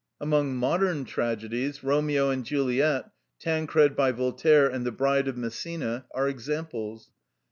Among 0.19 0.55
modern 0.55 1.05
tragedies, 1.05 1.83
"Romeo 1.83 2.31
and 2.31 2.43
Juliet," 2.43 3.11
"Tancred" 3.39 3.95
by 3.95 4.11
Voltaire, 4.11 4.67
and 4.67 4.83
"The 4.83 4.91
Bride 4.91 5.27
of 5.27 5.37
Messina," 5.37 6.05
are 6.15 6.27
examples. 6.27 7.11